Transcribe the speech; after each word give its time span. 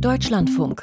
Deutschlandfunk. 0.00 0.82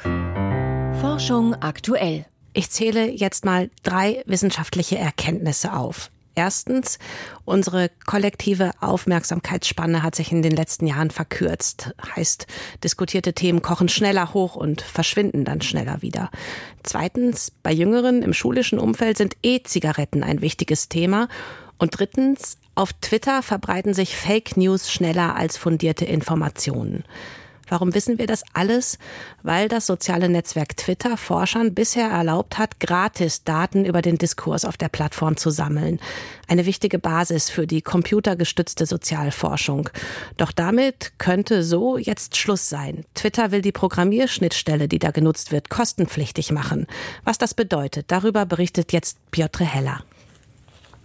Forschung 1.00 1.54
aktuell. 1.54 2.26
Ich 2.52 2.70
zähle 2.70 3.08
jetzt 3.08 3.44
mal 3.44 3.70
drei 3.84 4.22
wissenschaftliche 4.26 4.98
Erkenntnisse 4.98 5.72
auf. 5.72 6.10
Erstens, 6.34 6.98
unsere 7.44 7.90
kollektive 8.06 8.72
Aufmerksamkeitsspanne 8.80 10.02
hat 10.02 10.16
sich 10.16 10.32
in 10.32 10.42
den 10.42 10.56
letzten 10.56 10.88
Jahren 10.88 11.10
verkürzt. 11.10 11.94
Heißt, 12.16 12.48
diskutierte 12.82 13.34
Themen 13.34 13.62
kochen 13.62 13.88
schneller 13.88 14.34
hoch 14.34 14.56
und 14.56 14.82
verschwinden 14.82 15.44
dann 15.44 15.60
schneller 15.60 16.02
wieder. 16.02 16.30
Zweitens, 16.82 17.52
bei 17.62 17.72
Jüngeren 17.72 18.22
im 18.22 18.34
schulischen 18.34 18.80
Umfeld 18.80 19.16
sind 19.16 19.36
E-Zigaretten 19.44 20.24
ein 20.24 20.40
wichtiges 20.40 20.88
Thema. 20.88 21.28
Und 21.78 21.98
drittens, 21.98 22.58
auf 22.74 22.92
Twitter 22.94 23.42
verbreiten 23.42 23.94
sich 23.94 24.16
Fake 24.16 24.56
News 24.56 24.90
schneller 24.90 25.36
als 25.36 25.56
fundierte 25.56 26.04
Informationen. 26.04 27.04
Warum 27.74 27.92
wissen 27.92 28.18
wir 28.18 28.28
das 28.28 28.44
alles? 28.52 28.98
Weil 29.42 29.68
das 29.68 29.86
soziale 29.86 30.28
Netzwerk 30.28 30.76
Twitter 30.76 31.16
Forschern 31.16 31.74
bisher 31.74 32.08
erlaubt 32.08 32.56
hat, 32.56 32.78
gratis 32.78 33.42
Daten 33.42 33.84
über 33.84 34.00
den 34.00 34.16
Diskurs 34.16 34.64
auf 34.64 34.76
der 34.76 34.88
Plattform 34.88 35.36
zu 35.36 35.50
sammeln. 35.50 35.98
Eine 36.46 36.66
wichtige 36.66 37.00
Basis 37.00 37.50
für 37.50 37.66
die 37.66 37.82
computergestützte 37.82 38.86
Sozialforschung. 38.86 39.88
Doch 40.36 40.52
damit 40.52 41.14
könnte 41.18 41.64
so 41.64 41.98
jetzt 41.98 42.36
Schluss 42.36 42.68
sein. 42.68 43.04
Twitter 43.16 43.50
will 43.50 43.60
die 43.60 43.72
Programmierschnittstelle, 43.72 44.86
die 44.86 45.00
da 45.00 45.10
genutzt 45.10 45.50
wird, 45.50 45.68
kostenpflichtig 45.68 46.52
machen. 46.52 46.86
Was 47.24 47.38
das 47.38 47.54
bedeutet, 47.54 48.12
darüber 48.12 48.46
berichtet 48.46 48.92
jetzt 48.92 49.18
Piotr 49.32 49.64
Heller. 49.64 50.04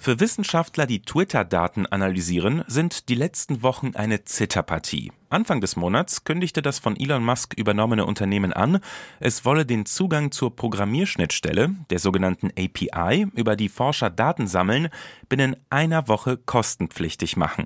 Für 0.01 0.21
Wissenschaftler, 0.21 0.85
die 0.87 1.01
Twitter-Daten 1.01 1.85
analysieren, 1.85 2.63
sind 2.67 3.09
die 3.09 3.15
letzten 3.15 3.63
Wochen 3.63 3.91
eine 3.95 4.23
Zitterpartie. 4.23 5.11
Anfang 5.29 5.59
des 5.59 5.75
Monats 5.75 6.23
kündigte 6.23 6.61
das 6.61 6.79
von 6.79 6.95
Elon 6.97 7.23
Musk 7.23 7.53
übernommene 7.57 8.05
Unternehmen 8.05 8.53
an, 8.53 8.79
es 9.19 9.43
wolle 9.43 9.65
den 9.65 9.85
Zugang 9.85 10.31
zur 10.31 10.55
Programmierschnittstelle, 10.55 11.71
der 11.89 11.99
sogenannten 11.99 12.49
API, 12.57 13.27
über 13.35 13.57
die 13.57 13.67
Forscher 13.67 14.09
Daten 14.09 14.47
sammeln, 14.47 14.87
binnen 15.27 15.57
einer 15.69 16.07
Woche 16.07 16.37
kostenpflichtig 16.37 17.35
machen. 17.35 17.65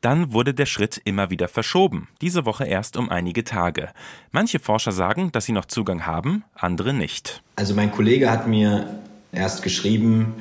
Dann 0.00 0.32
wurde 0.32 0.54
der 0.54 0.66
Schritt 0.66 1.02
immer 1.04 1.28
wieder 1.28 1.48
verschoben, 1.48 2.08
diese 2.22 2.46
Woche 2.46 2.64
erst 2.64 2.96
um 2.96 3.10
einige 3.10 3.44
Tage. 3.44 3.90
Manche 4.32 4.58
Forscher 4.58 4.92
sagen, 4.92 5.32
dass 5.32 5.44
sie 5.44 5.52
noch 5.52 5.66
Zugang 5.66 6.06
haben, 6.06 6.44
andere 6.54 6.94
nicht. 6.94 7.42
Also 7.56 7.74
mein 7.74 7.92
Kollege 7.92 8.30
hat 8.30 8.48
mir 8.48 8.88
erst 9.32 9.62
geschrieben, 9.62 10.34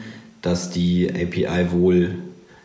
dass 0.43 0.69
die 0.69 1.09
API 1.09 1.71
wohl 1.71 2.19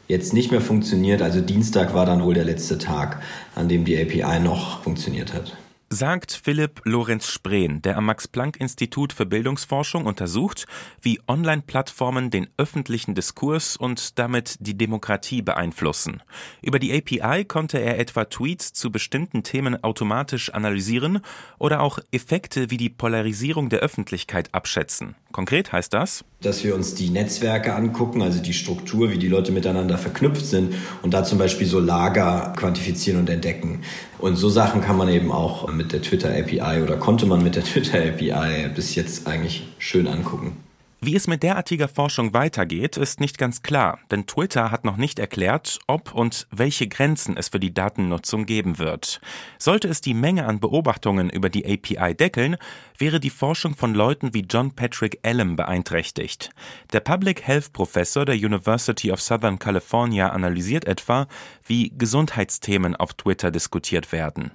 jetzt 0.09 0.35
nicht 0.35 0.51
mehr 0.51 0.61
funktioniert. 0.61 1.23
Also 1.23 1.41
Dienstag 1.41 1.95
war 1.95 2.05
dann 2.05 2.23
wohl 2.23 2.35
der 2.35 2.45
letzte 2.45 2.77
Tag, 2.77 3.23
an 3.55 3.69
dem 3.69 3.87
die 3.87 3.97
API 3.99 4.41
noch 4.41 4.83
funktioniert 4.83 5.33
hat 5.33 5.57
sagt 5.91 6.33
Philipp 6.33 6.83
Lorenz 6.85 7.29
Spreen, 7.29 7.81
der 7.83 7.97
am 7.97 8.07
Max-Planck-Institut 8.07 9.13
für 9.13 9.27
Bildungsforschung 9.27 10.07
untersucht, 10.07 10.67
wie 11.01 11.21
Online-Plattformen 11.27 12.31
den 12.31 12.49
öffentlichen 12.57 13.15
Diskurs 13.15 13.77
und 13.77 14.19
damit 14.19 14.57
die 14.61 14.77
Demokratie 14.77 15.43
beeinflussen. 15.43 16.23
Über 16.63 16.79
die 16.79 16.93
API 16.93 17.45
konnte 17.45 17.79
er 17.79 17.99
etwa 17.99 18.27
Tweets 18.27 18.73
zu 18.73 18.91
bestimmten 18.91 19.43
Themen 19.43 19.83
automatisch 19.83 20.53
analysieren 20.53 21.21
oder 21.59 21.81
auch 21.81 21.99
Effekte 22.13 22.71
wie 22.71 22.77
die 22.77 22.91
Polarisierung 22.91 23.69
der 23.69 23.81
Öffentlichkeit 23.81 24.55
abschätzen. 24.55 25.15
Konkret 25.33 25.73
heißt 25.73 25.93
das, 25.93 26.25
dass 26.41 26.65
wir 26.65 26.75
uns 26.75 26.95
die 26.95 27.11
Netzwerke 27.11 27.75
angucken, 27.75 28.23
also 28.23 28.41
die 28.41 28.53
Struktur, 28.53 29.11
wie 29.11 29.19
die 29.19 29.29
Leute 29.29 29.53
miteinander 29.53 29.99
verknüpft 29.99 30.47
sind 30.47 30.75
und 31.03 31.13
da 31.13 31.25
zum 31.25 31.39
Beispiel 31.39 31.67
so 31.67 31.81
Lager 31.81 32.55
quantifizieren 32.57 33.21
und 33.21 33.29
entdecken. 33.29 33.83
Und 34.19 34.37
so 34.37 34.49
Sachen 34.49 34.81
kann 34.81 34.97
man 34.97 35.09
eben 35.09 35.31
auch 35.31 35.69
mit 35.69 35.93
der 35.93 36.03
Twitter 36.03 36.31
API 36.31 36.83
oder 36.83 36.97
konnte 36.97 37.27
man 37.27 37.43
mit 37.43 37.55
der 37.55 37.65
Twitter 37.65 37.99
API 37.99 38.69
bis 38.75 38.95
jetzt 38.95 39.27
eigentlich 39.27 39.67
schön 39.79 40.09
angucken. 40.09 40.57
Wie 41.01 41.15
es 41.15 41.29
mit 41.29 41.45
derartiger 41.45 41.87
Forschung 41.87 42.35
weitergeht, 42.35 42.97
ist 42.97 43.21
nicht 43.21 43.39
ganz 43.39 43.63
klar, 43.63 44.01
denn 44.11 44.27
Twitter 44.27 44.73
hat 44.73 44.85
noch 44.85 44.97
nicht 44.97 45.21
erklärt, 45.21 45.79
ob 45.87 46.13
und 46.13 46.49
welche 46.51 46.89
Grenzen 46.89 47.37
es 47.37 47.51
für 47.51 47.61
die 47.61 47.73
Datennutzung 47.73 48.47
geben 48.47 48.81
wird. 48.81 49.21
Sollte 49.59 49.87
es 49.87 50.01
die 50.01 50.15
Menge 50.15 50.47
an 50.47 50.59
Beobachtungen 50.59 51.31
über 51.31 51.51
die 51.51 51.65
API 51.65 52.17
deckeln, 52.17 52.57
wäre 52.97 53.21
die 53.21 53.31
Forschung 53.31 53.77
von 53.77 53.95
Leuten 53.95 54.35
wie 54.35 54.41
John 54.41 54.73
Patrick 54.73 55.21
Allen 55.23 55.55
beeinträchtigt. 55.55 56.51
Der 56.93 56.99
Public 56.99 57.47
Health 57.47 57.73
Professor 57.73 58.25
der 58.25 58.35
University 58.35 59.13
of 59.13 59.21
Southern 59.21 59.61
California 59.61 60.31
analysiert 60.31 60.85
etwa, 60.85 61.29
wie 61.65 61.93
Gesundheitsthemen 61.97 62.97
auf 62.97 63.15
Twitter 63.15 63.53
diskutiert 63.53 64.11
werden. 64.11 64.51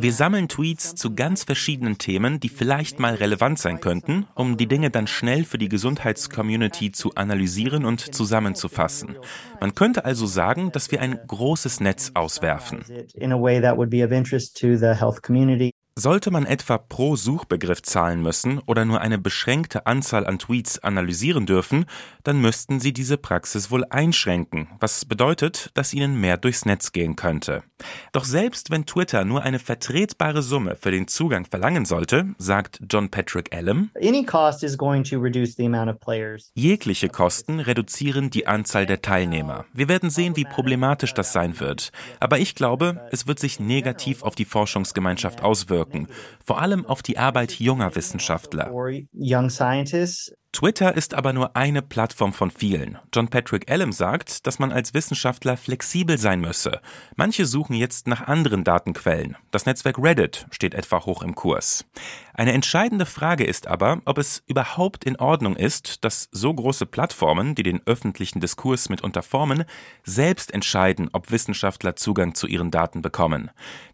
Wir 0.00 0.12
sammeln 0.12 0.48
Tweets 0.48 0.94
zu 0.94 1.14
ganz 1.14 1.44
verschiedenen 1.44 1.96
Themen 1.96 2.17
Themen, 2.18 2.40
die 2.40 2.48
vielleicht 2.48 2.98
mal 2.98 3.14
relevant 3.14 3.60
sein 3.60 3.78
könnten, 3.78 4.26
um 4.34 4.56
die 4.56 4.66
Dinge 4.66 4.90
dann 4.90 5.06
schnell 5.06 5.44
für 5.44 5.56
die 5.56 5.68
Gesundheitscommunity 5.68 6.90
zu 6.90 7.14
analysieren 7.14 7.84
und 7.84 8.12
zusammenzufassen. 8.12 9.16
Man 9.60 9.76
könnte 9.76 10.04
also 10.04 10.26
sagen, 10.26 10.72
dass 10.72 10.90
wir 10.90 11.00
ein 11.00 11.16
großes 11.28 11.78
Netz 11.78 12.10
auswerfen. 12.14 12.84
Sollte 16.00 16.30
man 16.30 16.46
etwa 16.46 16.78
pro 16.78 17.16
Suchbegriff 17.16 17.82
zahlen 17.82 18.22
müssen 18.22 18.60
oder 18.60 18.84
nur 18.84 19.00
eine 19.00 19.18
beschränkte 19.18 19.86
Anzahl 19.86 20.28
an 20.28 20.38
Tweets 20.38 20.78
analysieren 20.78 21.44
dürfen, 21.44 21.86
dann 22.22 22.40
müssten 22.40 22.78
sie 22.78 22.92
diese 22.92 23.16
Praxis 23.16 23.72
wohl 23.72 23.84
einschränken, 23.90 24.68
was 24.78 25.06
bedeutet, 25.06 25.72
dass 25.74 25.92
ihnen 25.92 26.20
mehr 26.20 26.36
durchs 26.36 26.66
Netz 26.66 26.92
gehen 26.92 27.16
könnte. 27.16 27.64
Doch 28.12 28.24
selbst 28.24 28.70
wenn 28.70 28.86
Twitter 28.86 29.24
nur 29.24 29.42
eine 29.42 29.58
vertretbare 29.58 30.42
Summe 30.42 30.76
für 30.76 30.92
den 30.92 31.08
Zugang 31.08 31.46
verlangen 31.46 31.84
sollte, 31.84 32.26
sagt 32.38 32.80
John 32.88 33.08
Patrick 33.08 33.52
Allen, 33.52 33.90
jegliche 36.54 37.08
Kosten 37.08 37.58
reduzieren 37.58 38.30
die 38.30 38.46
Anzahl 38.46 38.86
der 38.86 39.02
Teilnehmer. 39.02 39.64
Wir 39.72 39.88
werden 39.88 40.10
sehen, 40.10 40.36
wie 40.36 40.44
problematisch 40.44 41.14
das 41.14 41.32
sein 41.32 41.58
wird. 41.58 41.90
Aber 42.20 42.38
ich 42.38 42.54
glaube, 42.54 43.08
es 43.10 43.26
wird 43.26 43.40
sich 43.40 43.58
negativ 43.58 44.22
auf 44.22 44.36
die 44.36 44.44
Forschungsgemeinschaft 44.44 45.42
auswirken 45.42 45.87
wirken, 45.88 46.08
vor 46.44 46.60
allem 46.60 46.86
auf 46.86 47.02
die 47.02 47.18
Arbeit 47.18 47.52
junger 47.52 47.94
Wissenschaftler. 47.94 48.70
Twitter 50.50 50.96
ist 50.96 51.12
aber 51.12 51.34
nur 51.34 51.56
eine 51.56 51.82
Plattform 51.82 52.32
von 52.32 52.50
vielen. 52.50 52.98
John 53.14 53.28
Patrick 53.28 53.70
Allen 53.70 53.92
sagt, 53.92 54.46
dass 54.46 54.58
man 54.58 54.72
als 54.72 54.94
Wissenschaftler 54.94 55.58
flexibel 55.58 56.16
sein 56.16 56.40
müsse. 56.40 56.80
Manche 57.16 57.44
suchen 57.44 57.74
jetzt 57.76 58.08
nach 58.08 58.26
anderen 58.26 58.64
Datenquellen. 58.64 59.36
Das 59.50 59.66
Netzwerk 59.66 59.98
Reddit 59.98 60.46
steht 60.50 60.72
etwa 60.72 61.04
hoch 61.04 61.22
im 61.22 61.34
Kurs. 61.34 61.84
Eine 62.32 62.52
entscheidende 62.52 63.04
Frage 63.04 63.44
ist 63.44 63.66
aber, 63.66 64.00
ob 64.06 64.16
es 64.16 64.42
überhaupt 64.46 65.04
in 65.04 65.16
Ordnung 65.16 65.54
ist, 65.54 66.04
dass 66.04 66.28
so 66.32 66.54
große 66.54 66.86
Plattformen, 66.86 67.54
die 67.54 67.62
den 67.62 67.82
öffentlichen 67.84 68.40
Diskurs 68.40 68.88
mitunter 68.88 69.22
formen, 69.22 69.64
selbst 70.02 70.54
entscheiden, 70.54 71.10
ob 71.12 71.30
Wissenschaftler 71.30 71.94
Zugang 71.94 72.34
zu 72.34 72.46
ihren 72.46 72.70
Daten 72.70 73.02
bekommen. 73.02 73.50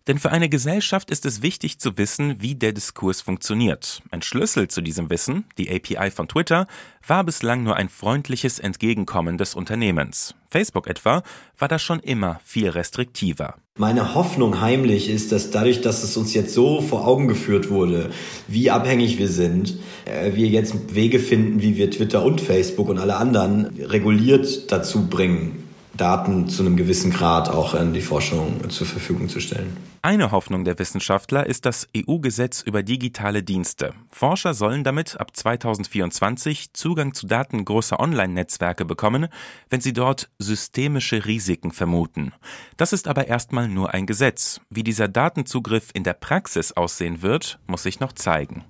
Denn 0.07 0.19
für 0.19 0.31
eine 0.31 0.51
Gesellschaft 0.51 1.11
ist 1.11 1.25
es 1.25 1.41
wichtig 1.41 1.79
zu 1.79 1.97
wissen, 1.97 2.37
wie 2.43 2.55
der 2.55 2.73
Diskurs 2.73 3.23
funktioniert. 3.23 4.03
Ein 4.11 4.21
Schlüssel 4.21 4.69
zu 4.69 4.83
diesem 4.83 5.09
Wissen, 5.09 5.47
die 5.57 5.71
API 5.71 6.11
von 6.11 6.29
Twitter, 6.29 6.67
war 7.07 7.25
bislang 7.25 7.63
nur 7.63 7.77
ein 7.77 7.89
freundliches 7.89 8.59
Entgegenkommen 8.59 9.39
des 9.39 9.55
Unternehmens. 9.55 10.35
Facebook 10.51 10.89
etwa 10.89 11.23
war 11.59 11.69
da 11.69 11.79
schon 11.79 12.01
immer 12.01 12.39
viel 12.45 12.69
restriktiver. 12.69 13.55
Meine 13.79 14.15
Hoffnung 14.15 14.61
heimlich 14.61 15.09
ist, 15.09 15.33
dass 15.33 15.51
dadurch, 15.51 15.81
dass 15.81 16.03
es 16.05 16.17
uns 16.17 16.35
jetzt 16.35 16.53
so 16.53 16.83
vor 16.83 17.09
Augen 17.09 17.27
geführt 17.27 17.71
wurde, 17.71 18.11
wie 18.47 18.71
abhängig 18.71 19.19
wir 19.19 19.29
sind, 19.29 19.79
äh, 20.05 20.35
wir 20.35 20.47
jetzt 20.49 20.95
Wege 20.95 21.19
finden, 21.19 21.63
wie 21.63 21.77
wir 21.77 21.91
Twitter 21.91 22.25
und 22.25 22.41
Facebook 22.41 22.89
und 22.89 22.99
alle 22.99 23.17
anderen 23.17 23.75
reguliert 23.81 24.71
dazu 24.71 25.09
bringen, 25.09 25.64
Daten 25.97 26.49
zu 26.49 26.63
einem 26.63 26.77
gewissen 26.77 27.13
Grad 27.13 27.49
auch 27.49 27.75
in 27.75 27.93
die 27.93 28.01
Forschung 28.01 28.69
zur 28.71 28.87
Verfügung 28.87 29.29
zu 29.29 29.41
stellen. 29.41 29.77
Eine 30.03 30.33
Hoffnung 30.33 30.65
der 30.65 30.79
Wissenschaftler 30.79 31.47
ist 31.47 31.65
das 31.65 31.89
EU-Gesetz 31.97 32.63
über 32.63 32.83
digitale 32.83 33.43
Dienste. 33.43 33.95
Forscher 34.11 34.53
sollen 34.55 34.85
damit 34.85 35.19
ab 35.19 35.35
2024 35.35 36.75
Zugang 36.75 37.15
zu 37.15 37.27
Daten 37.27 37.65
großer 37.65 38.01
Online-Netzwerke 38.01 38.85
bekommen, 38.85 39.29
wenn 39.71 39.81
sie 39.81 39.93
dort 39.93 40.31
systemische 40.39 41.25
Risiken 41.25 41.71
vermuten. 41.71 42.33
Das 42.77 42.93
ist 42.93 43.09
aber 43.09 43.29
erstmal 43.29 43.69
nur 43.69 43.95
ein 43.95 44.07
Gesetz. 44.07 44.61
Wie 44.69 44.83
dieser 44.83 45.09
Datenzugriff 45.09 45.91
in 45.95 46.05
der 46.05 46.15
Praxis 46.15 46.73
aussehen 46.73 47.23
wird, 47.23 47.59
muss 47.67 47.85
sich 47.85 48.01
noch 48.01 48.13
zeigen. 48.13 48.65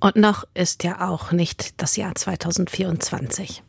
Und 0.00 0.16
noch 0.16 0.44
ist 0.54 0.84
ja 0.84 1.08
auch 1.08 1.32
nicht 1.32 1.80
das 1.80 1.96
Jahr 1.96 2.14
2024. 2.14 3.62